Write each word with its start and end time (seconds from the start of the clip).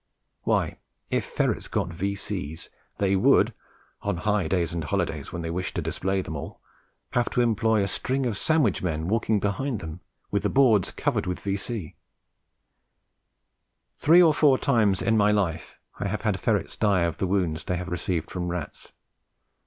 Why, 0.45 0.79
if 1.11 1.23
ferrets 1.25 1.67
got 1.67 1.93
V.C.'s, 1.93 2.71
they 2.97 3.15
would, 3.15 3.53
on 4.01 4.17
high 4.17 4.47
days 4.47 4.73
and 4.73 4.83
holidays 4.83 5.31
when 5.31 5.43
they 5.43 5.51
wished 5.51 5.75
to 5.75 5.81
display 5.83 6.23
them 6.23 6.35
all, 6.35 6.59
have 7.11 7.29
to 7.29 7.41
employ 7.41 7.83
a 7.83 7.87
string 7.87 8.25
of 8.25 8.35
sandwich 8.35 8.81
men 8.81 9.07
walking 9.09 9.39
behind 9.39 9.79
them 9.79 9.99
with 10.31 10.41
the 10.41 10.49
boards 10.49 10.89
covered 10.91 11.27
with 11.27 11.41
V.C. 11.41 11.93
Three 13.95 14.23
or 14.23 14.33
four 14.33 14.57
times 14.57 15.03
in 15.03 15.17
my 15.17 15.29
life 15.31 15.77
I 15.99 16.07
have 16.07 16.23
had 16.23 16.39
ferrets 16.39 16.75
die 16.75 17.01
of 17.01 17.17
the 17.17 17.27
wounds 17.27 17.65
they 17.65 17.75
have 17.75 17.89
received 17.89 18.31
from 18.31 18.47
rats. 18.47 18.93